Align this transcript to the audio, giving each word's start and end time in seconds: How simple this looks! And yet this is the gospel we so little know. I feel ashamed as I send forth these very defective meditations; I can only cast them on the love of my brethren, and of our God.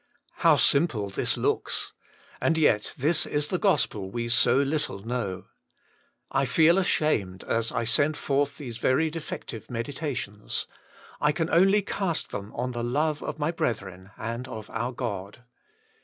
How 0.37 0.55
simple 0.55 1.11
this 1.11 1.37
looks! 1.37 1.93
And 2.41 2.57
yet 2.57 2.95
this 2.97 3.27
is 3.27 3.49
the 3.49 3.59
gospel 3.59 4.09
we 4.09 4.29
so 4.29 4.57
little 4.57 5.05
know. 5.05 5.45
I 6.31 6.43
feel 6.45 6.79
ashamed 6.79 7.43
as 7.43 7.71
I 7.71 7.83
send 7.83 8.17
forth 8.17 8.57
these 8.57 8.79
very 8.79 9.11
defective 9.11 9.69
meditations; 9.69 10.65
I 11.21 11.31
can 11.31 11.51
only 11.51 11.83
cast 11.83 12.31
them 12.31 12.51
on 12.55 12.71
the 12.71 12.83
love 12.83 13.21
of 13.21 13.37
my 13.37 13.51
brethren, 13.51 14.09
and 14.17 14.47
of 14.47 14.71
our 14.71 14.91
God. 14.91 15.43